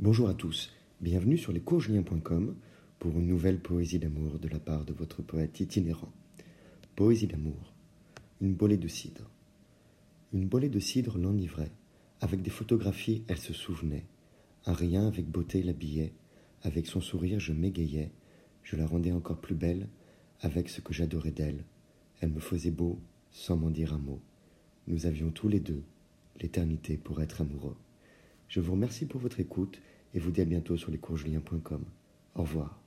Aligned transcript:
Bonjour 0.00 0.28
à 0.28 0.34
tous, 0.34 0.70
bienvenue 1.00 1.36
sur 1.36 1.50
lescoursjulien.com 1.50 2.54
pour 3.00 3.18
une 3.18 3.26
nouvelle 3.26 3.58
poésie 3.58 3.98
d'amour 3.98 4.38
de 4.38 4.46
la 4.46 4.60
part 4.60 4.84
de 4.84 4.92
votre 4.92 5.22
poète 5.22 5.58
itinérant. 5.58 6.12
Poésie 6.94 7.26
d'amour. 7.26 7.74
Une 8.40 8.54
bolée 8.54 8.76
de 8.76 8.86
cidre. 8.86 9.28
Une 10.32 10.46
bolée 10.46 10.68
de 10.68 10.78
cidre 10.78 11.18
l'enivrait, 11.18 11.72
avec 12.20 12.42
des 12.42 12.50
photographies 12.50 13.24
elle 13.26 13.38
se 13.38 13.52
souvenait. 13.52 14.06
Un 14.66 14.72
rien 14.72 15.04
avec 15.08 15.28
beauté 15.28 15.64
l'habillait, 15.64 16.12
avec 16.62 16.86
son 16.86 17.00
sourire 17.00 17.40
je 17.40 17.52
m'égayais, 17.52 18.12
je 18.62 18.76
la 18.76 18.86
rendais 18.86 19.10
encore 19.10 19.40
plus 19.40 19.56
belle, 19.56 19.88
avec 20.42 20.68
ce 20.68 20.80
que 20.80 20.94
j'adorais 20.94 21.32
d'elle. 21.32 21.64
Elle 22.20 22.30
me 22.30 22.38
faisait 22.38 22.70
beau, 22.70 23.00
sans 23.32 23.56
m'en 23.56 23.70
dire 23.70 23.94
un 23.94 23.98
mot. 23.98 24.20
Nous 24.86 25.06
avions 25.06 25.32
tous 25.32 25.48
les 25.48 25.58
deux 25.58 25.82
l'éternité 26.40 26.96
pour 26.96 27.20
être 27.20 27.40
amoureux. 27.40 27.74
Je 28.48 28.60
vous 28.60 28.72
remercie 28.72 29.06
pour 29.06 29.20
votre 29.20 29.40
écoute 29.40 29.80
et 30.14 30.18
vous 30.18 30.30
dis 30.30 30.40
à 30.40 30.46
bientôt 30.46 30.76
sur 30.76 30.90
lescoursjulien.com. 30.90 31.84
Au 32.34 32.42
revoir. 32.42 32.80